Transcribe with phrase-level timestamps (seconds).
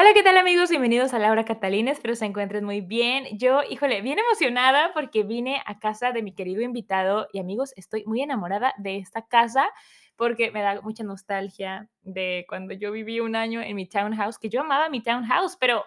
[0.00, 0.70] Hola, ¿qué tal amigos?
[0.70, 3.36] Bienvenidos a Laura Catalina, espero se encuentren muy bien.
[3.36, 8.06] Yo, híjole, bien emocionada porque vine a casa de mi querido invitado y amigos, estoy
[8.06, 9.68] muy enamorada de esta casa
[10.16, 14.48] porque me da mucha nostalgia de cuando yo viví un año en mi townhouse, que
[14.48, 15.84] yo amaba mi townhouse, pero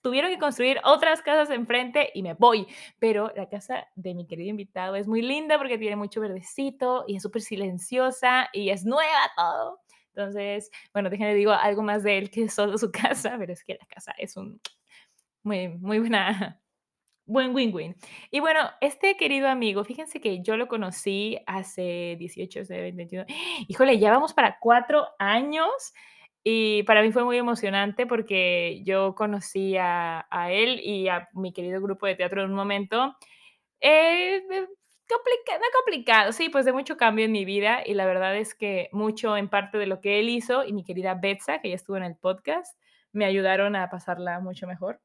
[0.00, 2.66] tuvieron que construir otras casas enfrente y me voy.
[2.98, 7.16] Pero la casa de mi querido invitado es muy linda porque tiene mucho verdecito y
[7.16, 9.80] es súper silenciosa y es nueva todo.
[10.14, 13.74] Entonces, bueno, déjenme digo algo más de él que solo su casa, pero es que
[13.74, 14.60] la casa es un
[15.42, 16.60] muy, muy buena,
[17.26, 17.96] buen win-win.
[18.30, 23.24] Y bueno, este querido amigo, fíjense que yo lo conocí hace 18, 21,
[23.68, 25.70] híjole, ya vamos para cuatro años.
[26.42, 31.52] Y para mí fue muy emocionante porque yo conocí a, a él y a mi
[31.52, 33.14] querido grupo de teatro en un momento.
[33.80, 34.42] Eh,
[35.10, 38.88] complicado, complicado, sí, pues de mucho cambio en mi vida y la verdad es que
[38.92, 41.96] mucho en parte de lo que él hizo y mi querida Betsa, que ya estuvo
[41.96, 42.78] en el podcast,
[43.12, 45.00] me ayudaron a pasarla mucho mejor,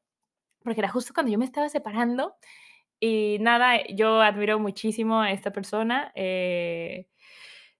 [0.63, 2.35] porque era justo cuando yo me estaba separando
[2.99, 6.11] y nada, yo admiro muchísimo a esta persona.
[6.15, 7.07] Eh,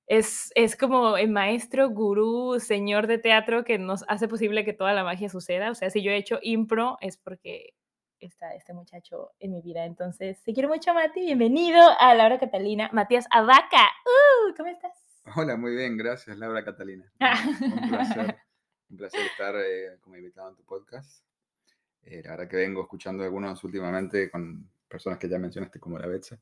[0.07, 4.93] es, es, como el maestro, gurú, señor de teatro que nos hace posible que toda
[4.93, 5.71] la magia suceda.
[5.71, 7.73] O sea, si yo he hecho impro es porque
[8.25, 9.85] está este muchacho en mi vida.
[9.85, 11.21] Entonces, te quiero mucho, Mati.
[11.21, 12.89] Bienvenido a Laura Catalina.
[12.91, 13.87] Matías Abaca.
[14.05, 14.93] Uh, ¿Cómo estás?
[15.35, 15.97] Hola, muy bien.
[15.97, 17.11] Gracias, Laura Catalina.
[17.61, 18.37] un placer.
[18.89, 21.23] un placer estar eh, como invitado en tu podcast.
[22.03, 26.07] Eh, la verdad que vengo escuchando algunos últimamente con personas que ya mencionaste como la
[26.07, 26.39] Betsa.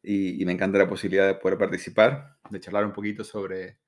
[0.00, 3.78] Y, me encanta la posibilidad de poder participar, de charlar un poquito sobre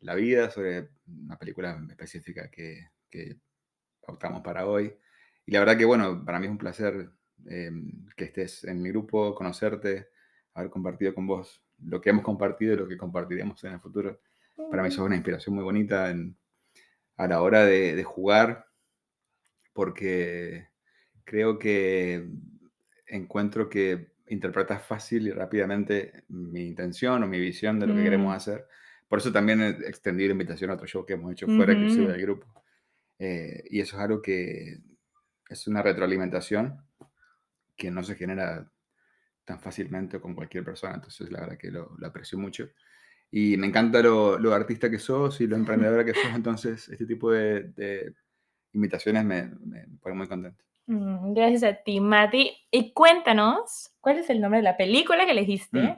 [0.00, 3.36] la vida, sobre una película específica que, que
[4.00, 4.96] optamos para hoy.
[5.46, 7.10] Y la verdad que, bueno, para mí es un placer
[7.48, 7.70] eh,
[8.16, 10.08] que estés en mi grupo, conocerte,
[10.54, 14.20] haber compartido con vos lo que hemos compartido y lo que compartiremos en el futuro.
[14.70, 16.36] Para mí sos una inspiración muy bonita en,
[17.16, 18.66] a la hora de, jugar,
[19.72, 20.68] porque
[21.24, 22.28] creo que
[23.06, 28.32] encuentro que interpretas fácil y rápidamente mi intención o mi visión de lo que queremos
[28.32, 28.36] mm.
[28.36, 28.66] hacer.
[29.08, 32.22] Por eso también extendí la invitación a otro show que hemos hecho fuera inclusive del
[32.22, 32.46] grupo.
[33.18, 34.78] Eh, y eso es algo que
[35.48, 36.80] es una retroalimentación
[37.76, 38.70] que no se genera
[39.44, 40.94] tan fácilmente con cualquier persona.
[40.94, 42.68] Entonces, la verdad que lo, aprecio mucho.
[43.30, 46.32] Y me encanta lo, lo, artista que sos y lo emprendedora que sos.
[46.34, 48.14] Entonces, este tipo de,
[48.72, 50.64] invitaciones me, me pone muy contento.
[50.86, 52.52] Mm, gracias a ti, Mati.
[52.70, 55.78] Y cuéntanos, ¿cuál es el nombre de la película que elegiste?
[55.78, 55.96] Mm,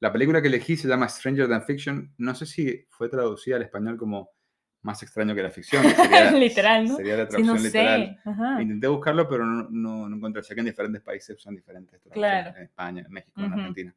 [0.00, 2.14] la película que elegí se llama Stranger Than Fiction.
[2.18, 4.30] No sé si fue traducida al español como
[4.86, 5.82] más extraño que la ficción.
[6.38, 6.96] literal, ¿no?
[6.96, 8.20] Sería la traducción literal.
[8.60, 10.44] Intenté buscarlo, pero no, no, no, encontré.
[10.44, 12.00] Sé que en diferentes países son diferentes.
[12.10, 12.56] Claro.
[12.56, 13.94] En España, en México, en Argentina.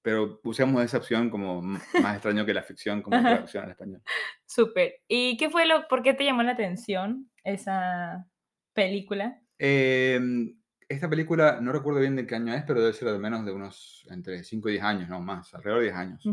[0.00, 4.00] Pero usamos esa opción como más extraño que la ficción como traducción al español.
[4.46, 5.00] Súper.
[5.08, 8.24] ¿Y qué fue lo, por qué te llamó la atención esa
[8.72, 9.42] película?
[9.58, 10.56] Em,
[10.88, 13.50] esta película, no recuerdo bien de qué año es, pero debe ser de menos de
[13.50, 16.24] unos entre 5 y 10 años, no más, alrededor de 10 años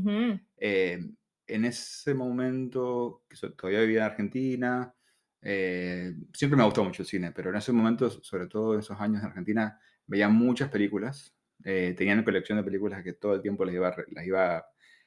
[1.47, 4.95] en ese momento, que todavía vivía en Argentina,
[5.41, 8.99] eh, siempre me gustó mucho el cine, pero en ese momento, sobre todo en esos
[8.99, 13.41] años en Argentina, veía muchas películas, eh, tenía una colección de películas que todo el
[13.41, 14.65] tiempo las iba, las iba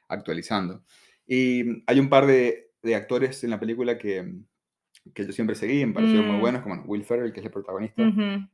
[0.09, 0.84] actualizando.
[1.26, 4.32] Y hay un par de, de actores en la película que,
[5.12, 6.41] que yo siempre seguí, me parecieron muy mm.
[6.41, 8.03] buenos, como Will Ferrell, que es el protagonista,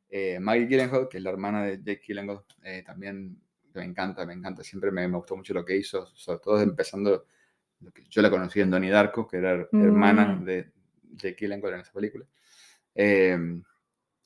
[0.08, 2.40] eh, Maggie Gyllenhaal, que es la hermana de Jake Gyllenhaal,
[2.86, 3.38] también
[3.74, 7.26] me encanta, me encanta, siempre me, me, gustó mucho lo que hizo, sobre todo empezando
[8.10, 10.44] yo la conocí en Donnie Darko, que era hermana mm.
[10.44, 10.72] de
[11.12, 12.24] Jake Gyllenhaal en esa película.
[12.94, 13.62] Em,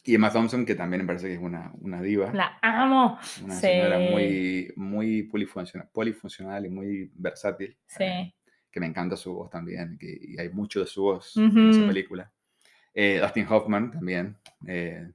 [0.04, 2.32] y Emma Thompson, que también me parece que es una, una diva.
[2.32, 3.18] La amo.
[3.44, 7.76] Una señora muy, muy polifuncional, polifuncional y muy versátil.
[7.86, 8.04] Sí.
[8.04, 8.34] Eh,
[8.70, 11.86] que me encanta su voz también, que, y hay mucho de su voz en esa
[11.86, 12.30] película.
[12.94, 14.36] Eh, Dustin Hoffman también.
[14.66, 15.10] Eh,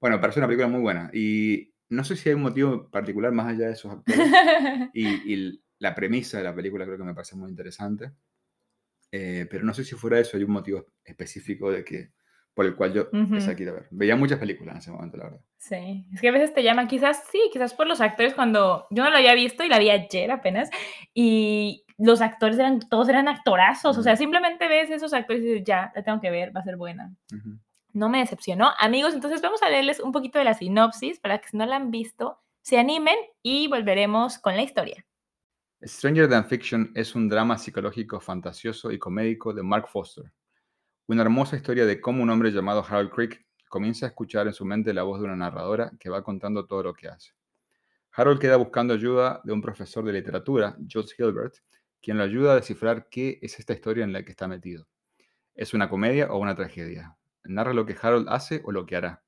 [0.00, 1.10] bueno, parece una película muy buena.
[1.12, 4.20] Y no sé si hay un motivo particular más allá de esos actores.
[4.94, 8.12] y, y la premisa de la película creo que me parece muy interesante.
[9.12, 12.10] Eh, pero no sé si fuera eso hay un motivo específico de que
[12.56, 13.86] por el cual yo empecé a ver.
[13.90, 15.40] Veía muchas películas en ese momento, la verdad.
[15.58, 19.04] Sí, es que a veces te llaman, quizás sí, quizás por los actores cuando yo
[19.04, 20.70] no lo había visto y la vi ayer apenas,
[21.12, 25.64] y los actores eran, todos eran actorazos, o sea, simplemente ves esos actores y dices,
[25.66, 27.14] ya, la tengo que ver, va a ser buena.
[27.92, 28.70] No me decepcionó.
[28.78, 31.76] Amigos, entonces vamos a leerles un poquito de la sinopsis para que si no la
[31.76, 35.04] han visto, se animen y volveremos con la historia.
[35.82, 40.32] Stranger Than Fiction es un drama psicológico fantasioso y comédico de Mark Foster.
[41.06, 44.64] Una hermosa historia de cómo un hombre llamado Harold Crick comienza a escuchar en su
[44.64, 47.32] mente la voz de una narradora que va contando todo lo que hace.
[48.12, 51.56] Harold queda buscando ayuda de un profesor de literatura, Jules Hilbert,
[52.00, 54.88] quien lo ayuda a descifrar qué es esta historia en la que está metido.
[55.54, 57.18] ¿Es una comedia o una tragedia?
[57.44, 59.22] ¿Narra lo que Harold hace o lo que hará?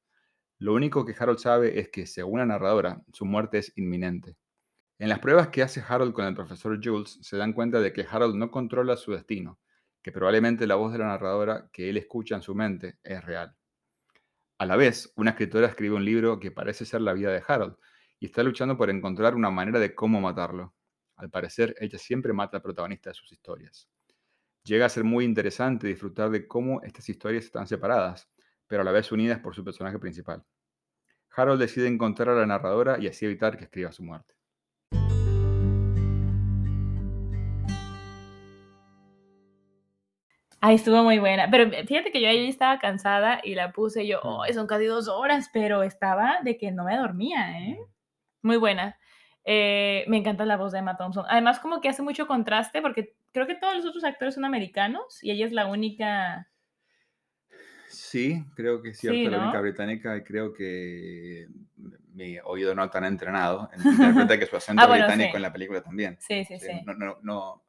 [0.58, 4.38] Lo único que Harold sabe es que, según la narradora, su muerte es inminente.
[5.00, 8.04] En las pruebas que hace Harold con el profesor Jules, se dan cuenta de que
[8.10, 9.60] Harold no controla su destino,
[10.02, 13.54] que probablemente la voz de la narradora que él escucha en su mente es real.
[14.58, 17.76] A la vez, una escritora escribe un libro que parece ser la vida de Harold
[18.18, 20.74] y está luchando por encontrar una manera de cómo matarlo.
[21.14, 23.88] Al parecer, ella siempre mata al protagonista de sus historias.
[24.64, 28.28] Llega a ser muy interesante disfrutar de cómo estas historias están separadas,
[28.66, 30.44] pero a la vez unidas por su personaje principal.
[31.36, 34.37] Harold decide encontrar a la narradora y así evitar que escriba su muerte.
[40.60, 41.48] Ay, estuvo muy buena.
[41.50, 45.08] Pero fíjate que yo ahí estaba cansada y la puse yo, oh, son casi dos
[45.08, 47.78] horas, pero estaba de que no me dormía, ¿eh?
[48.42, 48.98] Muy buena.
[49.44, 51.24] Eh, me encanta la voz de Emma Thompson.
[51.28, 55.22] Además, como que hace mucho contraste porque creo que todos los otros actores son americanos
[55.22, 56.48] y ella es la única.
[57.86, 61.48] Sí, creo que es cierto, la única británica y creo que
[62.12, 66.18] mi oído no tan entrenado interpreta que su acento ah, británico en la película también.
[66.20, 66.82] Sí, sí, sí.
[66.84, 67.62] No, no, no,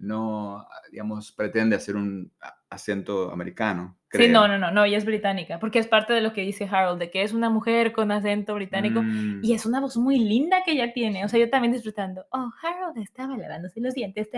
[0.00, 2.32] no, digamos, pretende hacer un
[2.68, 3.98] acento americano.
[4.10, 6.68] Sí, no, no, no, no, ella es británica, porque es parte de lo que dice
[6.70, 9.40] Harold, de que es una mujer con acento británico mm.
[9.44, 11.24] y es una voz muy linda que ella tiene.
[11.24, 14.28] O sea, yo también disfrutando, oh, Harold estaba lavándose los dientes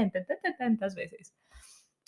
[0.59, 1.35] tantas veces.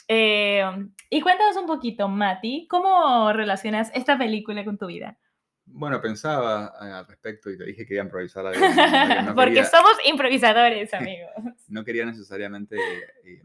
[0.09, 0.63] Eh,
[1.09, 5.17] y cuéntanos un poquito, Mati, ¿cómo relacionas esta película con tu vida?
[5.77, 8.45] Bueno, pensaba al respecto y te dije que iba a improvisar
[9.35, 11.33] Porque somos improvisadores, amigos.
[11.69, 12.77] no quería necesariamente
[13.25, 13.43] eh,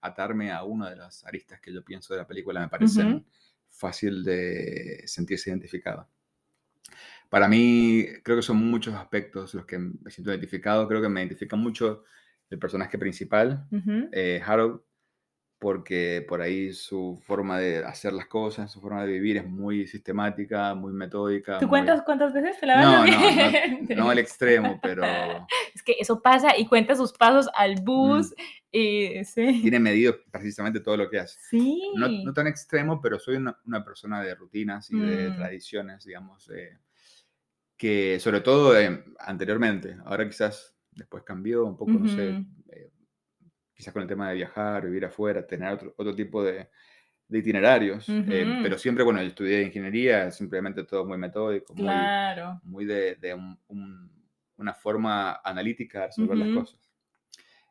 [0.00, 3.26] atarme a una de las aristas que yo pienso de la película, me parecen
[3.68, 6.08] fácil de sentirse identificado.
[7.28, 10.86] Para mí, creo que son muchos aspectos los que me siento identificado.
[10.86, 12.04] Creo que me identifica mucho
[12.48, 13.66] el personaje principal,
[14.12, 14.82] eh, Harold,
[15.62, 19.86] porque por ahí su forma de hacer las cosas, su forma de vivir es muy
[19.86, 21.60] sistemática, muy metódica.
[21.60, 25.04] ¿Tú cuentas cuántas veces te la no, no, no, al extremo, pero...
[25.72, 28.34] Es que eso pasa y cuenta sus pasos al bus mm.
[28.72, 29.62] y sí.
[29.62, 31.38] Tiene medido precisamente todo lo que hace.
[31.48, 31.80] Sí.
[31.94, 35.36] No, tan extremo, pero soy una, persona de rutinas y de mm.
[35.36, 36.76] tradiciones, digamos, eh,
[37.76, 42.44] que sobre todo eh, anteriormente, ahora quizás después cambió un poco, no sé
[43.82, 46.68] quizás con el tema de viajar, vivir afuera, tener otro, otro tipo de,
[47.26, 48.08] de itinerarios.
[48.08, 51.88] Eh, pero siempre, bueno, yo estudié ingeniería, simplemente todo muy metódico, muy,
[52.62, 53.34] muy de, de
[54.56, 56.80] una forma analítica de resolver las cosas.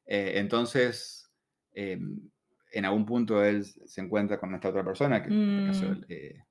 [0.05, 1.31] Eh, entonces,
[1.71, 2.19] em,
[2.73, 6.05] en algún punto él se encuentra con esta otra persona, que en este caso mm.
[6.09, 6.43] eh,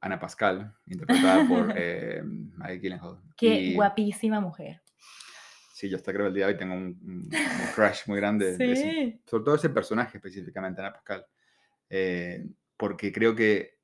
[0.00, 1.66] Ana Pascal, interpretada por
[2.56, 3.20] Maggie Gyllenhaal.
[3.36, 4.82] Qué guapísima mujer
[5.76, 7.28] sí, yo hasta creo el día de hoy tengo un,
[7.74, 8.56] crush muy grande.
[8.56, 9.20] Sí.
[9.26, 11.26] sobre todo ese personaje específicamente, Ana Pascal.
[11.90, 12.46] Eh,
[12.78, 13.76] porque creo que,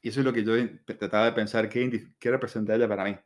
[0.00, 3.16] y eso es lo que yo trataba de pensar, ¿qué, qué representa ella para mí?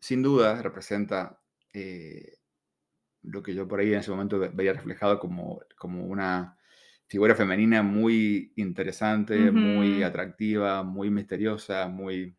[0.00, 1.40] Sin duda representa
[1.72, 2.38] eh,
[3.22, 6.58] lo que yo por ahí en ese momento veía reflejado como, como una
[7.06, 12.36] figura femenina muy interesante, muy atractiva, muy misteriosa, muy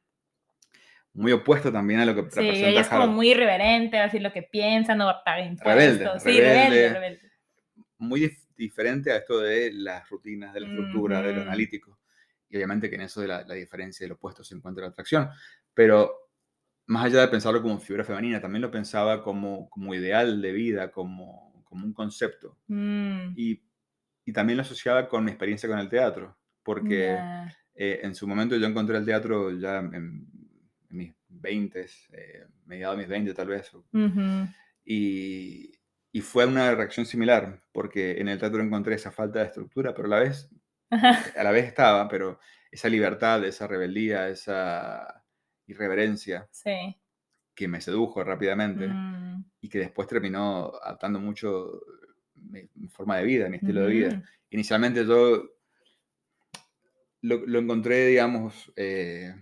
[1.13, 4.33] muy opuesto también a lo que sí, representa ella es como muy irreverente, decir lo
[4.33, 6.23] que piensa, no va a pagar impuestos.
[6.23, 7.31] sí, rebelde, rebelde.
[7.99, 11.99] Muy diferente a esto de las rutinas, de la estructura, de lo analítico.
[12.49, 15.29] Y obviamente que en eso de la, diferencia del opuesto se encuentra la atracción.
[15.73, 16.11] Pero
[16.87, 20.91] más allá de pensarlo como figura femenina, también lo pensaba como, como ideal de vida,
[20.91, 22.57] como, como un concepto.
[22.67, 23.33] Mm.
[23.35, 23.63] Y,
[24.25, 27.17] y, también lo asociaba con mi experiencia con el teatro, porque
[27.75, 30.27] eh, en su momento yo encontré el teatro ya en,
[30.93, 33.71] mis 20, eh, mediados de mis 20 tal vez.
[34.85, 35.71] y,
[36.11, 40.07] y, fue una reacción similar, porque en el teatro encontré esa falta de estructura, pero
[40.07, 40.49] a la vez,
[40.91, 42.39] a la vez estaba, pero
[42.71, 45.23] esa libertad, esa rebeldía, esa
[45.67, 46.47] irreverencia
[47.55, 49.45] que me sedujo rápidamente mm.
[49.61, 51.81] y que después terminó adaptando mucho
[52.35, 54.23] mi, forma de vida, mi estilo de vida.
[54.49, 55.43] Inicialmente yo
[57.21, 59.33] lo, lo encontré, digamos, eh,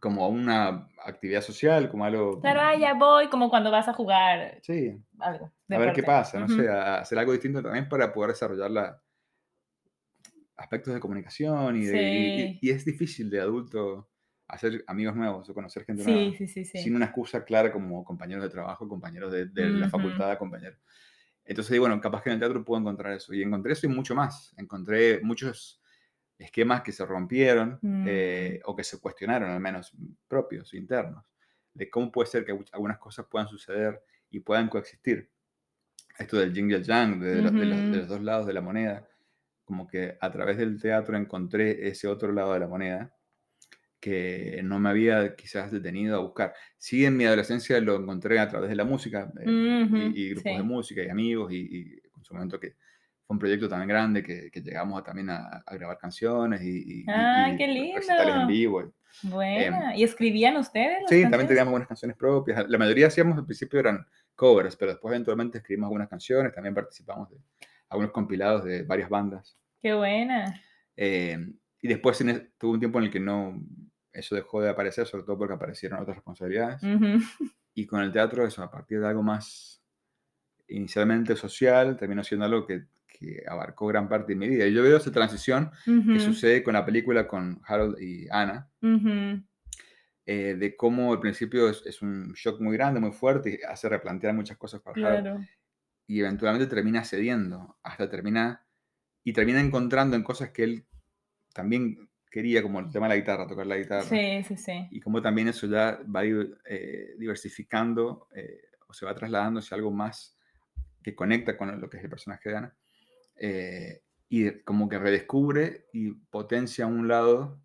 [0.00, 2.40] como una actividad social, como algo...
[2.40, 5.52] Claro, ah, ya voy, como cuando vas a jugar Sí, algo.
[5.70, 6.56] a ver qué pasa, no Ujú.
[6.56, 9.02] sé, a hacer algo distinto también para poder desarrollar la-
[10.56, 12.58] aspectos de comunicación y, de- y- y- Sí.
[12.62, 14.10] y es difícil de adulto
[14.48, 16.78] hacer amigos nuevos o conocer gente Sí, nueva sí, sí, sí.
[16.78, 20.78] sin una excusa clara como compañeros de trabajo, compañeros de, de la facultad, compañeros.
[21.44, 23.32] Entonces, bueno, capaz que en el teatro puedo encontrar eso.
[23.34, 24.54] Y encontré eso y mucho más.
[24.56, 25.80] Encontré muchos
[26.38, 28.04] esquemas que se rompieron Mm.
[28.08, 29.92] eh, o que se cuestionaron, al menos
[30.28, 31.24] propios, internos,
[31.74, 35.30] de cómo puede ser que algunas cosas puedan suceder y puedan coexistir.
[36.18, 38.60] Esto del yin y el yang, de, lo- de los, de dos lados de la
[38.62, 39.08] moneda,
[39.64, 43.14] como que a través del teatro encontré ese otro lado de la moneda
[44.00, 46.54] que no me había quizás detenido a buscar.
[46.78, 49.58] Sí, en mi adolescencia lo encontré a través de la música eh,
[49.92, 50.68] y, y grupos de sí.
[50.68, 52.76] música y amigos y, y en su momento que
[53.26, 56.68] fue un proyecto también grande que, que llegamos a, también a, a grabar canciones y,
[56.68, 58.46] y- y- ¡Ay, y qué recitales en lindo!
[58.46, 58.92] vivo.
[59.22, 59.96] Buena.
[59.96, 62.68] ¿Y escribían ustedes las Sí, también teníamos algunas canciones propias.
[62.68, 67.30] La mayoría hacíamos al principio eran covers, pero después eventualmente escribimos algunas canciones, también participamos
[67.30, 67.36] de
[67.88, 69.56] algunos compilados de varias bandas.
[69.80, 70.60] Qué buena.
[70.96, 71.38] Eh,
[71.80, 73.60] y después en e- tuve un tiempo en el que no,
[74.12, 76.82] eso dejó de aparecer, sobre todo porque aparecieron otras responsabilidades.
[76.82, 77.18] Ujú.
[77.78, 79.82] Y con el teatro, eso, a partir de algo más
[80.68, 82.84] inicialmente social, terminó siendo algo que,
[83.18, 84.66] que abarcó gran parte de mi vida.
[84.66, 88.70] Y yo veo esa transición que Ujú, sucede con la película con Harold y Anna,
[90.26, 93.88] eh, de cómo al principio es, es un shock muy grande, muy fuerte, y hace
[93.88, 95.46] replantear muchas cosas para Harold,
[96.06, 98.66] y eventualmente termina cediendo, hasta termina,
[99.24, 100.84] y termina encontrando en cosas que él
[101.54, 104.02] también quería, como el tema de la guitarra, tocar la guitarra.
[104.02, 104.88] Sí, sí, sí.
[104.90, 109.90] y cómo también eso ya va eh, diversificando eh, o se va trasladando hacia algo
[109.90, 110.36] más
[111.02, 112.76] que conecta con lo que es el personaje de Ana.
[113.36, 117.62] Eh, y como que redescubre y potencia un lado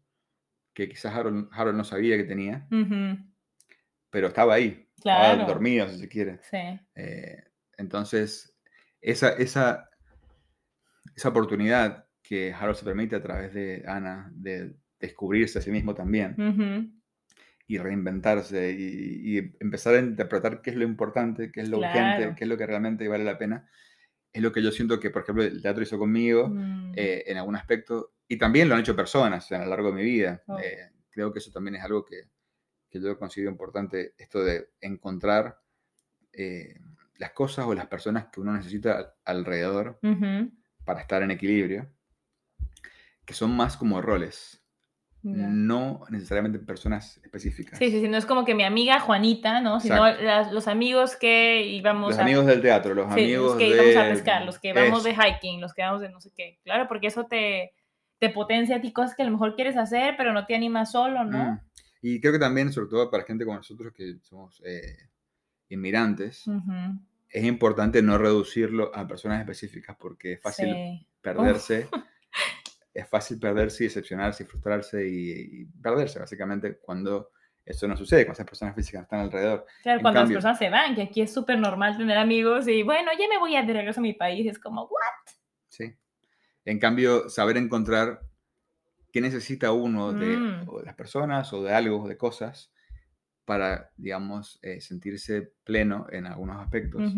[0.73, 2.67] que quizás Harold, Harold no sabía que tenía,
[4.09, 5.45] pero estaba ahí, estaba Claro.
[5.47, 6.39] dormido, si se quiere.
[6.49, 6.57] Sí.
[6.95, 7.43] Eh,
[7.77, 8.57] entonces,
[9.01, 9.89] esa, esa,
[11.15, 15.95] esa oportunidad que Harold se permite a través de Ana de descubrirse a sí mismo
[15.95, 16.35] también
[17.67, 22.35] y reinventarse y, y empezar a interpretar qué es lo importante, qué es lo urgente,
[22.35, 23.67] qué es lo que realmente vale la pena,
[24.33, 27.37] es lo que yo siento que, por ejemplo, el teatro hizo conmigo Mm, eh, en
[27.37, 30.41] algún aspecto y también lo han hecho personas a lo largo de mi vida.
[30.47, 30.57] Oh.
[30.59, 32.29] Eh, creo que eso también es algo que,
[32.89, 35.59] que yo considero importante, esto de encontrar
[36.33, 36.75] eh,
[37.17, 39.99] las cosas o las personas que uno necesita al- alrededor
[40.85, 41.87] para estar en equilibrio,
[43.25, 44.60] que son más como roles,
[45.23, 45.47] ya.
[45.47, 47.77] no necesariamente personas específicas.
[47.79, 49.79] Sí, sí, sí, no es como que mi amiga Juanita, ¿no?
[49.79, 50.23] Sino Exacto.
[50.23, 52.23] las- los amigos que íbamos Los a...
[52.23, 53.75] amigos del teatro, los sí, amigos los que de...
[53.75, 56.59] íbamos a pescar, los que vamos de hiking, los que vamos de no sé qué.
[56.63, 57.73] Claro, porque eso te,
[58.19, 60.91] te potencia a ti cosas que a lo mejor quieres hacer, pero no te animas
[60.91, 61.51] solo, ¿no?
[61.53, 61.59] Mm.
[62.03, 64.97] Y creo que también, sobre todo para gente como nosotros que somos eh,
[65.69, 66.99] inmigrantes, Ujú,
[67.29, 71.07] es importante no reducirlo a personas específicas porque es fácil Sí.
[71.21, 71.87] perderse,
[72.93, 77.29] es fácil perderse y decepcionarse y frustrarse y, y perderse básicamente cuando
[77.63, 79.65] eso no sucede, cuando esas personas físicas están alrededor.
[79.83, 82.67] Claro, En cuando cambio- las personas se van, que aquí es súper normal tener amigos
[82.67, 85.33] y bueno, ya me voy a de regreso a mi país, es como, ¿what?
[85.69, 85.95] ¿sí?
[86.65, 88.21] En cambio, saber encontrar
[89.11, 90.63] qué necesita uno de, Mm.
[90.69, 92.71] o de las personas o de algo, de cosas,
[93.45, 97.13] para, digamos, eh, sentirse pleno en algunos aspectos.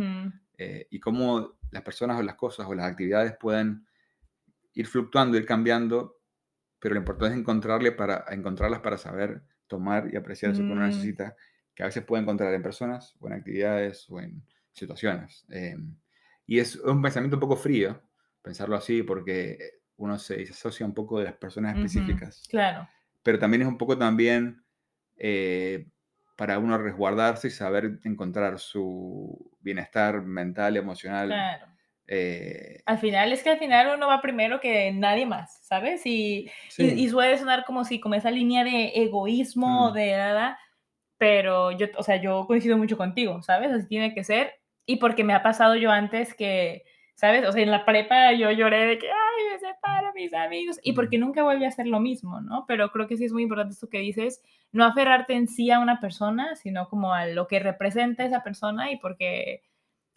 [0.58, 3.86] Eh, y cómo las personas o las cosas o las actividades pueden
[4.74, 6.22] ir fluctuando, ir cambiando,
[6.80, 10.84] pero lo importante es encontrarle para, encontrarlas para saber tomar y apreciar eso que uno
[10.84, 10.86] Mm.
[10.86, 11.36] necesita,
[11.76, 15.46] que a veces puede encontrar en personas o en actividades o en situaciones.
[15.52, 15.78] Eh,
[16.46, 18.02] y es un pensamiento un poco frío,
[18.42, 19.58] pensarlo así, porque
[19.98, 22.88] uno se disocia un poco de las personas específicas, Claro.
[23.24, 24.66] pero también es un poco también
[25.18, 25.90] eh,
[26.38, 31.30] para uno resguardarse y saber encontrar su bienestar mental, emocional.
[31.30, 31.73] Claro.
[32.08, 36.06] Eh, Al final es que al final uno va primero que nadie más, ¿sabes?
[36.06, 39.94] Y, sí, y, y suele sonar como si, como esa línea de egoísmo, Mm.
[39.94, 40.60] de nada,
[41.18, 43.72] pero yo, o sea, yo coincido mucho contigo, ¿sabes?
[43.72, 44.54] Así tiene que ser.
[44.86, 46.84] Y porque me ha pasado yo antes que,
[47.16, 47.48] ¿sabes?
[47.48, 50.80] O sea, en la prepa yo lloré de que, ay, me separo mis amigos.
[50.84, 52.66] Y porque nunca volví a hacer lo mismo, ¿no?
[52.68, 54.42] Pero creo que sí es muy importante esto que dices,
[54.74, 58.92] no aferrarte en sí a una persona, sino como a lo que representa esa persona
[58.92, 59.62] y porque,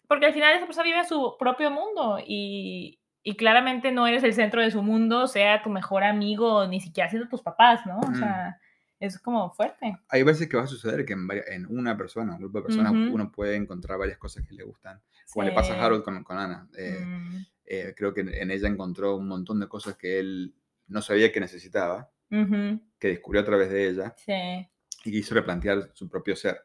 [0.07, 4.33] porque al final esa persona vive su propio mundo y, y claramente no eres el
[4.33, 7.99] centro de su mundo, sea tu mejor amigo, ni siquiera siendo tus papás, ¿no?
[7.99, 8.15] O Mm.
[8.19, 8.59] sea,
[8.99, 9.95] es como fuerte.
[10.09, 12.93] hay veces que va a suceder que en, en una persona, un grupo de personas,
[12.93, 14.99] uno puede encontrar varias cosas que le gustan.
[15.31, 15.79] Como le pasa Sí.
[15.79, 16.67] a Harold con, con Ana.
[16.77, 20.55] Eh, Mm, eh, creo que en, ella encontró un montón de cosas que él
[20.87, 24.15] no sabía que necesitaba, que descubrió a través de ella.
[24.17, 24.67] Sí.
[25.05, 26.59] y quiso replantear su propio ser.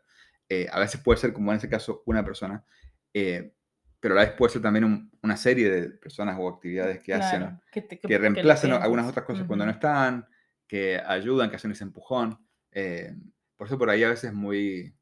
[0.49, 2.65] Eh, a veces puede ser, como en ese caso, una persona,
[3.15, 3.55] eh,
[4.01, 8.19] pero la vez puede ser también una serie de personas o actividades que hacen, que,
[8.19, 10.27] reemplazan algunas otras cosas cuando no están,
[10.67, 12.39] que ayudan, que hacen ese empujón.
[12.73, 13.15] Eh,
[13.57, 14.93] por eso por ahí a veces es muy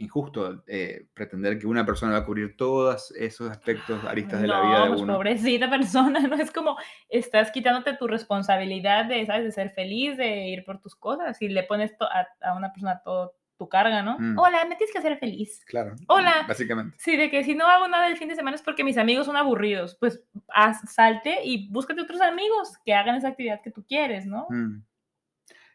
[0.00, 0.64] injusto
[1.14, 4.88] pretender que una persona va a cubrir todos esos aspectos, aristas de la vida de
[4.88, 5.14] pues, uno.
[5.14, 6.76] pobrecita persona, no es como
[7.08, 9.44] estás quitándote tu responsabilidad de, ¿sabes?
[9.44, 13.02] de ser feliz, de ir por tus cosas y le pones a, a, una persona
[13.04, 14.18] todo tu carga, ¿no?
[14.18, 14.38] Mm.
[14.38, 15.62] Hola, me tienes que hacer feliz.
[15.66, 15.94] Claro.
[16.08, 16.46] Hola.
[16.48, 16.96] Básicamente.
[16.98, 19.26] Sí, de que si no hago nada el fin de semana es porque mis amigos
[19.26, 19.98] son aburridos.
[20.00, 24.46] Pues haz, salte y búscate otros amigos que hagan esa actividad que tú quieres, ¿no?
[24.48, 24.82] Mm.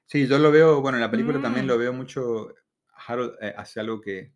[0.07, 1.79] Sí, yo lo veo, bueno, en la película también lo mm.
[1.79, 2.55] veo mucho.
[3.07, 4.33] Harold eh, hace algo que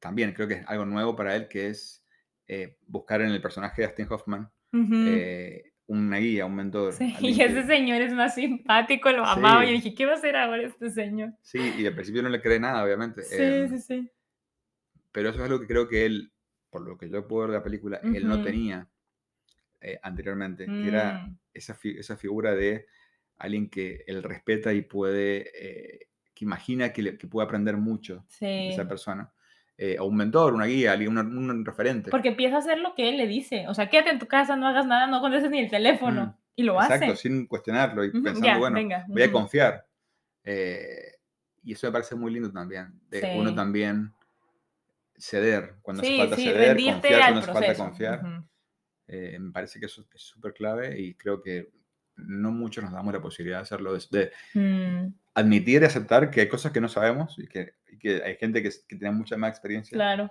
[0.00, 2.04] también creo que es algo nuevo para él, que es
[2.48, 4.50] eh, buscar en el personaje de Dustin Hoffman
[5.86, 6.92] una guía, un mentor.
[6.92, 9.64] Sí, y ese señor es más simpático, lo amaba.
[9.66, 11.32] Y dije, ¿qué va a hacer ahora este señor?
[11.42, 13.22] Sí, y al principio no le cree nada, obviamente.
[13.22, 14.10] Sí, em, sí, sí.
[15.12, 16.32] Pero eso es algo que creo que él,
[16.70, 18.88] por lo que yo puedo ver de la película, él no tenía
[19.80, 21.38] eh, anteriormente, que era mm.
[21.52, 22.86] esa, esa figura de
[23.36, 28.70] alguien que él respeta y puede, eh, que imagina que, que puede aprender mucho de
[28.70, 29.32] esa persona.
[29.76, 32.10] Eh, o un mentor, una guía, un, un, referente.
[32.10, 33.66] Porque empieza a hacer lo que él le dice.
[33.68, 36.26] O sea, quédate en tu casa, no hagas nada, no contestes ni el teléfono.
[36.26, 36.94] Mm, y lo hace.
[36.94, 39.84] Exacto, sin cuestionarlo y pensando, bueno, voy a confiar.
[40.44, 41.14] Eh,
[41.64, 43.00] y eso me parece muy lindo también.
[43.08, 44.12] De uno también
[45.16, 48.44] ceder cuando hace falta ceder, confiar cuando hace falta confiar.
[49.06, 51.70] Eh, me parece que eso es súper clave y creo que
[52.16, 55.14] no muchos nos damos la posibilidad de hacerlo, de, mm.
[55.34, 58.70] admitir y aceptar que hay cosas que no sabemos y que, que hay gente que,
[58.70, 59.94] que, tiene mucha más experiencia.
[59.94, 60.30] Claro.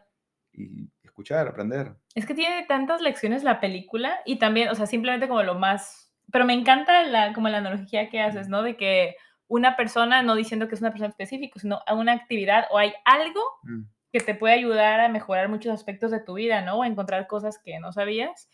[0.53, 1.93] Y escuchar, aprender.
[2.15, 6.11] Es que tiene tantas lecciones la película y también, o sea, simplemente como lo más...
[6.31, 8.63] Pero me encanta la, como la analogía que haces, ¿no?
[8.63, 9.15] De que
[9.47, 12.93] una persona, no diciendo que es una persona específica, sino a una actividad o hay
[13.05, 13.81] algo mm.
[14.11, 16.77] que te puede ayudar a mejorar muchos aspectos de tu vida, ¿no?
[16.77, 18.49] O a encontrar cosas que no sabías.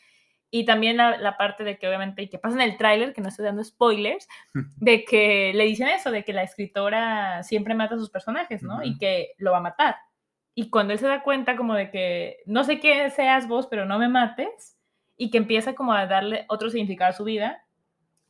[0.52, 3.30] Y también la, parte de que obviamente, y que pasa en el tráiler, que no
[3.30, 4.28] estoy dando spoilers,
[4.78, 8.84] de que le dicen eso, de que la escritora siempre mata a sus personajes, ¿no?
[8.84, 9.96] Y que lo va a matar.
[10.56, 13.86] Y cuando él se da cuenta como de que no sé qué seas vos, pero
[13.86, 14.80] no me mates,
[15.20, 17.64] y que empieza como a darle otro significado a su vida.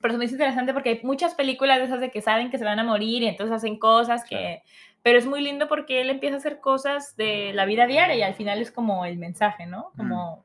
[0.02, 2.66] Pero eso es interesante porque hay muchas películas de esas de que saben que se
[2.66, 4.64] van a morir y entonces hacen cosas que...
[5.04, 8.24] Pero es muy lindo porque él empieza a hacer cosas de la vida diaria y
[8.24, 9.92] al final es como el mensaje, ¿no?
[9.96, 10.44] Como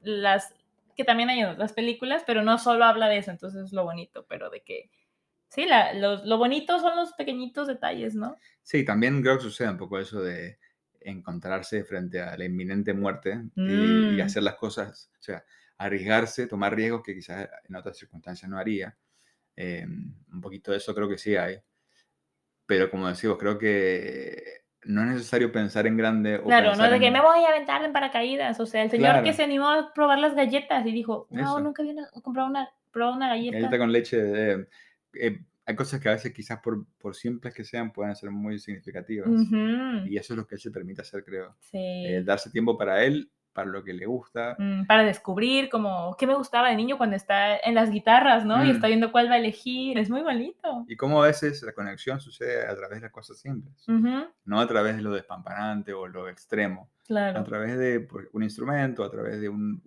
[0.00, 0.54] las,
[1.00, 4.26] que también hay otras películas, pero no solo habla de eso, entonces es lo bonito,
[4.28, 4.90] pero de que,
[5.48, 8.36] sí, la, lo bonito son los pequeñitos detalles, ¿no?
[8.62, 10.58] Sí, también creo que sucede un poco eso de
[11.00, 14.20] encontrarse frente a la inminente muerte y, mm.
[14.20, 15.42] hacer las cosas, o sea,
[15.78, 18.96] arriesgarse, tomar riesgos que quizás en otras circunstancias no haría.
[19.56, 21.58] Eh, un poquito de eso creo que sí hay.
[22.66, 26.36] Pero como decimos, creo que no es necesario pensar en grande.
[26.36, 28.58] O claro, no de que me voy a aventar en paracaídas.
[28.60, 31.82] O sea, el señor que se animó a probar las galletas y dijo, no, nunca
[31.82, 33.58] había comprado una, probado una galleta.
[33.58, 34.66] Galleta con leche.
[35.14, 38.58] Eh, hay cosas que a veces quizás por, por simples que sean pueden ser muy
[38.58, 39.28] significativas.
[40.06, 41.54] Y eso es lo que él se permite hacer, creo.
[41.60, 41.78] Sí.
[41.78, 44.56] Eh, darse tiempo para él para lo que le gusta.
[44.58, 48.64] Mm, para descubrir como qué me gustaba de niño cuando está en las guitarras, ¿no?
[48.64, 48.70] Y mm.
[48.70, 50.84] está viendo cuál va a elegir, es muy bonito.
[50.88, 53.86] Y cómo a veces la conexión sucede a través de las cosas simples,
[54.44, 56.90] no a través de lo despampanante o lo extremo.
[57.06, 57.40] Claro.
[57.40, 59.82] A través de un instrumento, a través de un,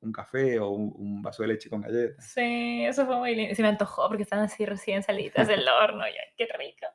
[0.00, 2.24] un, café o un, vaso de leche con galletas.
[2.24, 3.54] Sí, eso fue muy lindo.
[3.54, 6.86] Se me antojó porque están así recién salidas del horno, ya, qué rico.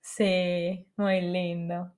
[0.00, 1.96] Sí, muy lindo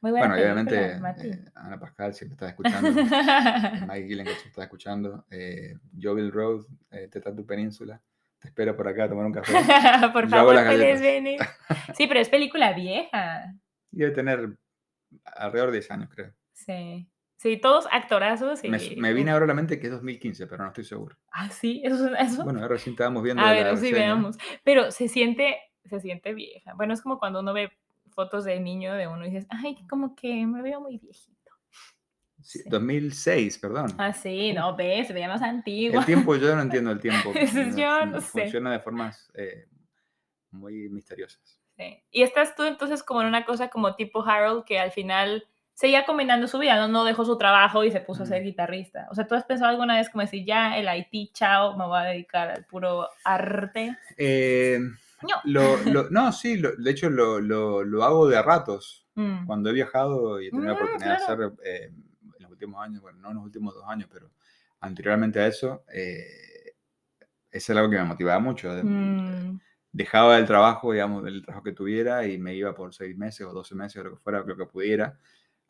[0.00, 2.88] bueno, obviamente eh, Ana Pascal siempre está escuchando,
[3.88, 8.00] Mike Gillen está escuchando, eh, Jovial Road, eh, tu Península,
[8.38, 9.52] te espero por acá a tomar un café.
[10.12, 11.40] por favor, puedes venir.
[11.94, 13.54] Sí, pero es película vieja.
[13.90, 14.56] Debe tener
[15.24, 16.32] alrededor de 10 años, creo.
[16.52, 17.08] Sí.
[17.36, 18.64] Sí, todos actorazos.
[18.64, 18.68] Y...
[18.68, 21.16] Me, viene ahora a la mente que es 2015, pero no estoy seguro.
[21.30, 22.42] Ah, sí, eso eso.
[22.42, 23.42] Bueno, ahora sí estábamos viendo.
[23.42, 24.36] A ver, sí, veamos.
[24.64, 26.74] Pero se siente, se siente vieja.
[26.74, 27.70] Bueno, es como cuando uno ve
[28.18, 31.52] fotos de niño de uno y dices, ay, como que me veo muy viejito.
[32.66, 33.94] 2006, perdón.
[33.96, 36.00] Ah, sí, no, ves, se veía más antiguo.
[36.00, 37.32] El tiempo, yo no entiendo el tiempo.
[37.76, 38.42] yo no, sé.
[38.42, 39.68] Funciona de formas eh,
[40.50, 41.60] muy misteriosas.
[41.76, 42.02] Sí.
[42.10, 46.04] Y estás tú entonces como en una cosa como tipo Harold que al final seguía
[46.04, 49.06] combinando su vida, no, no dejó su trabajo y se puso a ser guitarrista.
[49.12, 52.00] O sea, ¿tú has pensado alguna vez como decir, ya el Haití, chao, me voy
[52.00, 53.96] a dedicar al puro arte?
[54.16, 54.80] Eh,
[55.22, 55.76] no.
[55.84, 59.06] Lo, no, sí, de hecho lo, lo, hago de ratos.
[59.14, 59.46] Mm.
[59.46, 61.92] Cuando he viajado y he tenido la mm, oportunidad de hacer eh,
[62.36, 64.30] en los últimos años, bueno, no en los últimos dos años, pero
[64.80, 66.74] anteriormente a eso, eh,
[67.50, 68.70] eso es algo que me motivaba mucho.
[68.82, 69.58] Mm.
[69.92, 73.52] dejaba el trabajo, digamos, el trabajo que tuviera y me iba por seis meses o
[73.52, 75.18] doce meses o lo que fuera, lo que pudiera,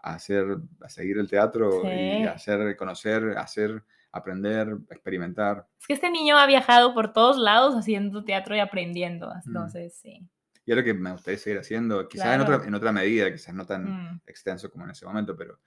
[0.00, 5.66] a, hacer, a seguir el teatro y a hacer, conocer, hacer, aprender, experimentar.
[5.80, 9.40] Es que este niño ha viajado por todos lados haciendo teatro y aprendiendo, mm.
[9.46, 10.26] entonces sí.
[10.64, 13.54] Y es lo que me gustaría seguir haciendo, quizás en, otra, en otra medida, quizás
[13.54, 14.20] no tan mm.
[14.26, 15.58] extenso como en ese momento, pero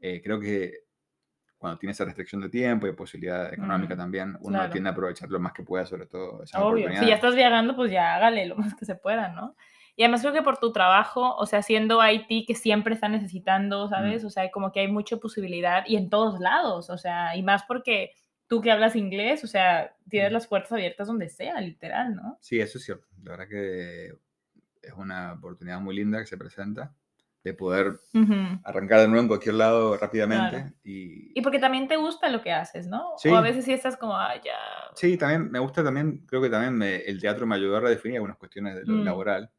[0.00, 0.84] eh, creo que
[1.58, 5.30] cuando tiene esa restricción de tiempo y posibilidad económica mm, también, uno tiende a aprovechar
[5.30, 6.90] lo más que pueda, sobre todo esa Obvio.
[6.90, 9.56] Si ya estás viajando, pues ya hágale lo más que se pueda, ¿no?
[9.96, 13.88] Y además creo que por tu trabajo, o sea, siendo IT que siempre está necesitando,
[13.88, 14.24] ¿sabes?
[14.24, 17.62] O sea, como que hay mucha posibilidad y en todos lados, o sea, y más
[17.64, 18.10] porque
[18.48, 22.38] tú que hablas inglés, o sea, tienes las puertas abiertas donde sea, literal, ¿no?
[22.40, 23.06] Sí, eso es cierto.
[23.22, 24.12] La verdad que
[24.82, 26.92] es una oportunidad muy linda que se presenta
[27.44, 27.92] de poder
[28.64, 30.72] arrancar de nuevo en cualquier lado rápidamente.
[30.82, 31.38] Y...
[31.38, 33.12] y porque también te gusta lo que haces, ¿no?
[33.18, 33.28] Sí.
[33.28, 34.56] O a veces sí estás como, ah, ya.
[34.94, 38.38] Sí, también me gusta también, creo que también el teatro me ayudó a redefinir algunas
[38.38, 39.04] cuestiones de lo mm.
[39.04, 39.50] laboral,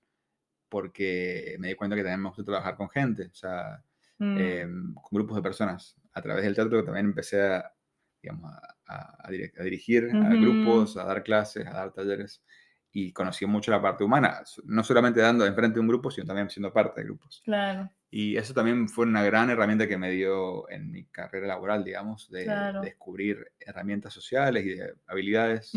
[0.76, 3.82] porque me di cuenta que también me gusta trabajar con gente, o sea,
[4.18, 4.38] mm.
[4.38, 5.96] em, con grupos de personas.
[6.12, 7.74] A través del teatro también empecé a,
[8.22, 8.52] digamos,
[8.86, 9.32] a,
[9.64, 12.44] dirigir a grupos, a dar clases, a dar talleres
[12.92, 16.50] y conocí mucho la parte humana, no solamente dando enfrente de un grupo, sino también
[16.50, 17.42] siendo parte de grupos.
[17.46, 17.90] Claro.
[18.12, 22.30] Y eso también fue una gran herramienta que me dio en mi carrera laboral, digamos,
[22.30, 25.72] de, descubrir herramientas sociales y habilidades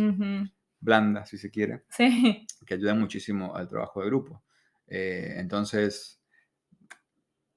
[0.81, 2.45] blandas, si se quiere, sí.
[2.67, 4.43] que ayudan muchísimo al trabajo de grupo.
[4.89, 6.21] Eh, entonces,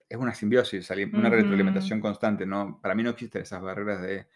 [0.07, 2.79] es una simbiosis, una retroalimentación constante, ¿no?
[2.81, 4.27] Para mí no existen esas barreras de,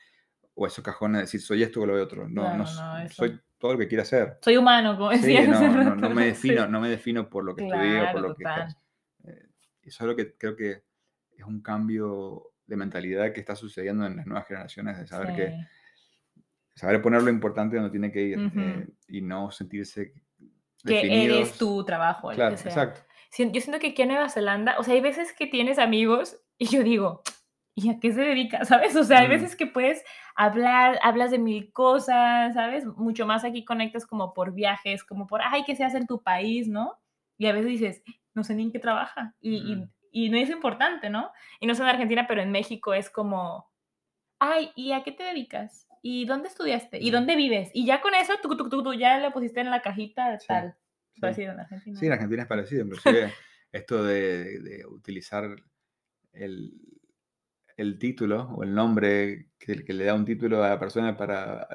[0.54, 2.28] o esos cajones de decir, soy esto o lo otro.
[2.28, 2.66] No, no,
[3.10, 4.38] soy todo lo que quiera hacer.
[4.42, 5.46] Soy humano, como decía.
[5.48, 8.44] no, no, me defino, no me defino por lo que estudié o por lo que...
[9.26, 9.48] Eh,
[9.82, 10.84] eso es lo que creo que
[11.38, 15.56] es un cambio de mentalidad que está sucediendo en las nuevas generaciones, de saber que
[16.76, 20.14] saber poner lo importante donde tiene que ir eh, y no sentirse
[20.86, 22.30] que eres tu trabajo.
[22.30, 23.02] Claro, exacto.
[23.38, 26.68] Yo siento que aquí en Nueva Zelanda, o sea, hay veces que tienes amigos y
[26.68, 27.22] yo digo,
[27.76, 28.64] ¿y a qué se dedica?
[28.66, 28.96] ¿Sabes?
[28.96, 29.32] O sea, hay mm.
[29.32, 30.04] veces que puedes
[30.36, 32.86] hablar, hablas de mil cosas, ¿sabes?
[32.86, 36.24] Mucho más aquí conectas como por viajes, como por, ay, ¿qué se hace en tu
[36.24, 36.98] país, no?
[37.38, 39.36] Y a veces dices, no sé ni en qué trabaja.
[39.42, 39.92] Y, mm.
[40.12, 41.32] y, no es importante, ¿no?
[41.60, 43.70] Y no sé en Argentina, pero en México es como,
[44.40, 45.85] ay, ¿y a qué te dedicas?
[46.08, 47.00] ¿Y dónde estudiaste?
[47.02, 47.72] ¿Y dónde vives?
[47.74, 50.76] Y ya con eso, tú, tú, tú, ya le pusiste en la cajita tal.
[51.12, 51.20] Sí.
[51.20, 52.00] Parecido en Argentina.
[52.00, 53.34] Sí, en Argentina es parecido, inclusive
[53.72, 55.56] esto de, de utilizar
[56.32, 56.80] el,
[57.76, 61.68] el título o el nombre que, que, le da un título a la persona para,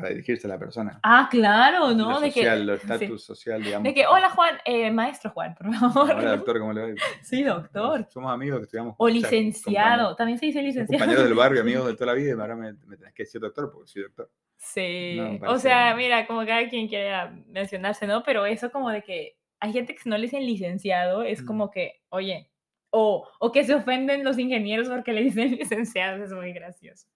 [0.00, 0.98] para dirigirse a la persona.
[1.02, 2.20] Ah, claro, ¿no?
[2.20, 3.84] de que, el estatus social, digamos.
[3.84, 6.10] De que, hola Juan, eh, maestro Juan, por favor.
[6.10, 6.88] Hola doctor, ¿cómo le va?
[7.22, 8.06] Sí, doctor.
[8.10, 8.94] Somos amigos que estudiamos.
[8.98, 10.98] O licenciado, también se dice licenciado.
[10.98, 13.40] Compañeros del barrio, amigos de toda la vida, y ahora me, me tenés que decir
[13.40, 14.30] doctor porque soy doctor.
[14.56, 18.22] Sí, o sea, mira, como cada quien quiera mencionarse, ¿no?
[18.22, 21.46] Pero eso como de que hay gente que no le dicen licenciado, es mm.
[21.46, 22.50] como que, oye,
[22.90, 27.08] o, o que se ofenden los ingenieros porque le dicen licenciados, es muy gracioso.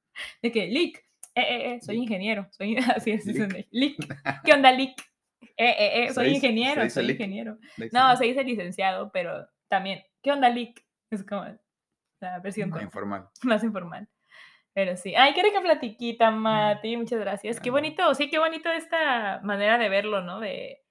[0.43, 3.27] De que, Lick, eh, eh, eh, soy ingeniero, soy así es,
[3.71, 3.97] Lick.
[4.45, 5.01] ¿Qué onda, Lick?
[5.57, 7.59] Eh, eh, eh, soy ingeniero, soy ingeniero.
[7.93, 10.85] No, se dice licenciado, pero también, ¿qué onda, Lick?
[11.11, 11.45] Es como
[12.21, 13.29] la versión más informal.
[13.43, 14.09] Más informal.
[14.73, 15.15] Pero sí.
[15.15, 16.97] Ay, qué rica platiquita, Mati.
[16.97, 17.61] Muchas gracias.
[17.61, 20.41] Qué bonito, sí, qué bonito esta manera de verlo, ¿no?
[20.41, 20.83] De,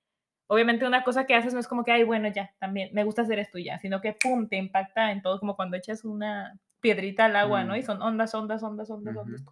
[0.48, 3.24] obviamente una cosa que haces no es como que, ay, bueno, ya, también me gusta
[3.24, 7.26] hacer esto ya, sino que, pum, te impacta en todo, como cuando echas una piedrita
[7.26, 7.76] al agua, ¿no?
[7.76, 7.86] Y mm.
[7.86, 9.44] son ondas, ondas, ondas, ondas, ondas.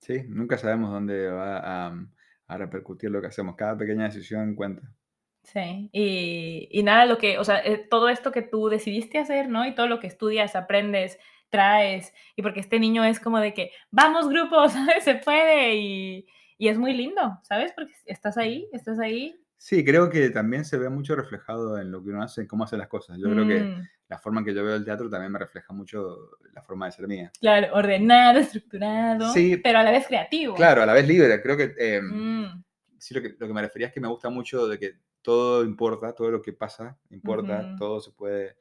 [0.00, 2.06] Sí, nunca sabemos dónde va a,
[2.46, 3.54] a, repercutir lo que hacemos.
[3.54, 4.82] Cada pequeña decisión cuenta.
[5.42, 9.48] Sí, y, y, nada, lo que, o sea, eh, todo esto que tú decidiste hacer,
[9.48, 9.66] ¿no?
[9.66, 11.18] Y todo lo que estudias, aprendes,
[11.50, 15.04] traes, y porque este niño es como de que, vamos grupos, ¿sabes?
[15.04, 16.26] Se puede, y,
[16.58, 17.72] y es muy lindo, ¿sabes?
[17.72, 22.02] Porque estás ahí, estás ahí, Sí, creo que también se ve mucho reflejado en lo
[22.02, 23.18] que uno hace, en cómo hace las cosas.
[23.18, 23.88] Yo creo que mm.
[24.08, 26.92] la forma en que yo veo el teatro también me refleja mucho la forma de
[26.92, 27.30] ser mía.
[27.38, 30.54] Claro, ordenado, estructurado, sí, pero a la vez creativo.
[30.54, 31.42] Claro, a la vez libre.
[31.42, 32.64] Creo que em, mm.
[32.96, 35.62] sí, lo que, lo que me refería es que me gusta mucho de que todo
[35.62, 38.56] importa, todo lo que pasa importa, todo se puede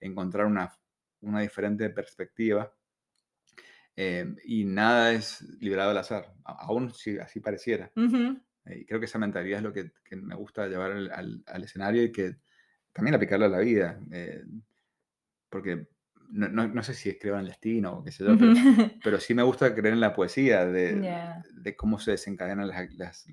[0.00, 0.70] encontrar una,
[1.22, 2.70] una diferente perspectiva.
[3.96, 7.90] Em, y nada es liberado al azar, aún si así pareciera.
[7.96, 12.12] Eh, y creo que esa mentalidad es lo que, me gusta llevar al, escenario y
[12.12, 12.36] que
[12.92, 14.00] también aplicarlo a la vida.
[14.12, 14.42] Eh,
[15.48, 15.86] porque
[16.32, 18.36] no, sé si es creer en el destino o qué sé yo,
[19.04, 23.26] pero, sí me gusta creer en la poesía, de, cómo se desencadenan las,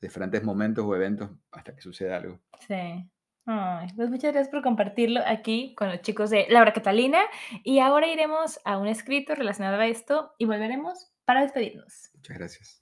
[0.00, 2.40] diferentes momentos o eventos hasta que suceda algo.
[2.66, 3.08] Sí.
[3.44, 7.20] pues muchas gracias por compartirlo aquí con los chicos de Laura Catalina.
[7.62, 12.10] Y ahora iremos a un escrito relacionado a esto y volveremos para despedirnos.
[12.14, 12.81] Muchas gracias.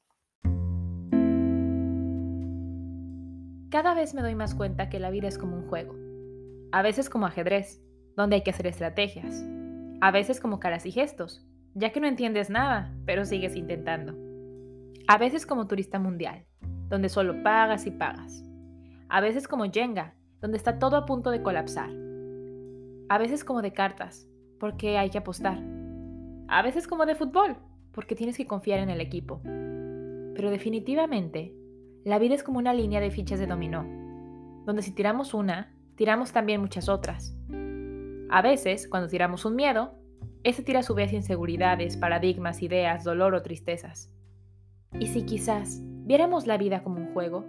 [3.70, 5.94] Cada vez me doy más cuenta que la vida es como un juego.
[6.72, 7.80] A veces como ajedrez,
[8.16, 9.44] donde hay que hacer estrategias.
[10.00, 14.16] A veces como caras y gestos, ya que no entiendes nada, pero sigues intentando.
[15.06, 16.44] A veces como turista mundial,
[16.88, 18.44] donde solo pagas y pagas.
[19.08, 21.90] A veces como Jenga, donde está todo a punto de colapsar.
[23.08, 24.28] A veces como de cartas,
[24.58, 25.58] porque hay que apostar.
[26.48, 27.56] A veces como de fútbol,
[27.92, 29.40] porque tienes que confiar en el equipo.
[30.34, 31.54] Pero definitivamente,
[32.04, 33.84] la vida es como una línea de fichas de dominó,
[34.64, 37.36] donde si tiramos una, tiramos también muchas otras.
[38.30, 39.94] A veces, cuando tiramos un miedo,
[40.42, 44.10] ese tira a su vez inseguridades, paradigmas, ideas, dolor o tristezas.
[44.98, 47.44] Y si quizás viéramos la vida como un juego,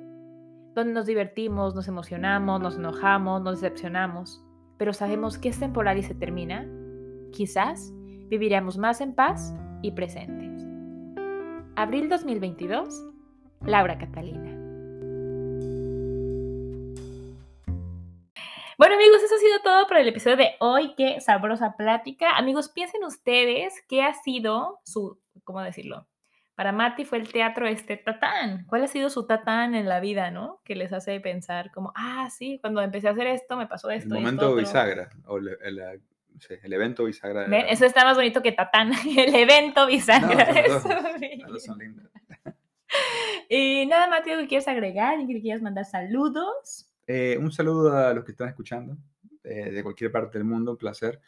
[0.75, 4.43] donde nos divertimos, nos emocionamos, nos enojamos, nos decepcionamos,
[4.77, 6.67] pero sabemos que es temporal y se termina,
[7.31, 7.93] quizás
[8.27, 10.65] viviríamos más en paz y presentes.
[11.75, 13.11] Abril 2022,
[13.65, 14.58] Laura Catalina.
[18.78, 20.95] Bueno amigos, eso ha sido todo por el episodio de hoy.
[20.97, 22.36] Qué sabrosa plática.
[22.36, 26.08] Amigos, piensen ustedes qué ha sido su, ¿cómo decirlo?
[26.56, 28.65] Para Mati fue el teatro este tatán.
[28.65, 30.62] ¿Cuál ha sido su tatán en la vida, no?
[30.65, 34.15] Que les hace pensar como, ah, sí, cuando empecé a hacer esto me pasó esto.
[34.15, 37.45] El momento bisagra, o el, el, evento bisagra.
[37.69, 40.82] Eso está más bonito que tatán, el evento bisagra.
[41.60, 42.12] son lindos.
[43.49, 45.19] y nada, Mati, ¿qué quieres agregar?
[45.19, 46.88] ¿Y quieres mandar saludos?
[47.08, 48.97] Eh, un saludo a los que están escuchando
[49.43, 51.19] eh, de cualquier parte del mundo, un placer.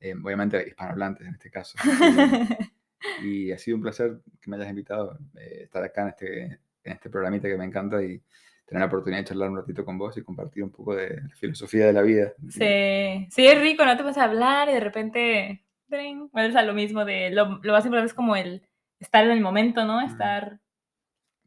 [0.00, 1.78] Eh, obviamente hispanohablantes en este caso.
[3.22, 6.42] Y, ha sido un placer que me hayas invitado a estar acá en este,
[6.84, 8.20] en este programita que me encanta y
[8.66, 11.34] tener la oportunidad de charlar un ratito con vos y compartir un poco de la
[11.34, 12.34] filosofía de la vida.
[12.50, 16.74] Sí, sí, es rico, no te vas a hablar y de repente, vuelves a lo
[16.74, 18.62] mismo de, lo, lo más importante es como el
[18.98, 20.02] estar en el momento, ¿no?
[20.02, 20.60] Estar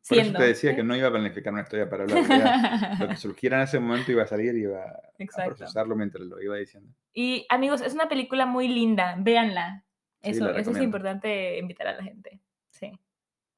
[0.07, 2.99] por eso te decía que no iba a planificar una historia para hablar.
[2.99, 6.41] lo que surgiera en ese momento iba a salir y iba a procesarlo mientras lo
[6.41, 6.93] iba diciendo.
[7.13, 9.85] Y amigos, es una película muy linda, véanla.
[10.21, 12.39] Eso, eso es importante invitar a la gente.
[12.71, 12.91] Sí.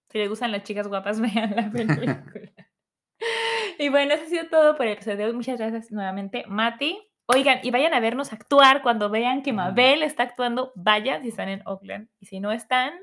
[0.09, 2.23] Si les gustan las chicas guapas, vean la película.
[3.79, 5.33] y bueno, eso ha sido todo por el episodio de hoy.
[5.33, 6.99] Muchas gracias nuevamente, Mati.
[7.27, 10.71] Oigan, y vayan a vernos actuar cuando vean que Mabel está actuando.
[10.75, 12.07] Vayan si están en Oakland.
[12.19, 12.93] Y si no están,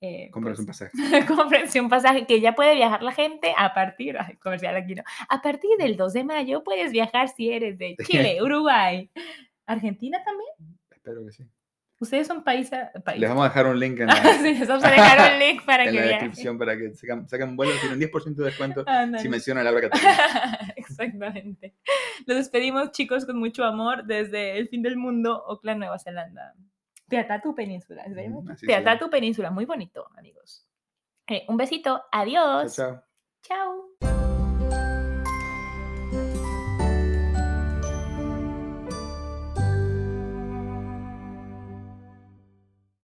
[0.00, 1.26] eh, Cómprense un pues, pasaje.
[1.26, 5.42] cómprense un pasaje que ya puede viajar la gente a partir, comercial aquí no, a
[5.42, 9.10] partir del 2 de mayo puedes viajar si eres de Chile, Uruguay,
[9.66, 10.78] Argentina también.
[10.90, 11.48] Espero que sí.
[12.00, 12.78] Ustedes son países.
[13.16, 15.64] Les vamos a dejar un link en la, sí, les vamos a dejar un link
[15.64, 17.72] para en que la descripción para que saquen, vuelo.
[17.80, 18.84] Tienen 10% de descuento
[19.18, 19.90] si mencionan la palabra.
[20.76, 21.74] Exactamente.
[22.26, 26.54] Los despedimos, chicos, con mucho amor desde el fin del mundo, Auckland, Nueva Zelanda.
[27.08, 28.04] Teatatu Península.
[28.60, 30.66] Teatatu Península, muy bonito, amigos.
[31.26, 32.74] Eh, un besito, adiós.
[32.74, 33.02] chao.
[33.42, 34.17] Chao.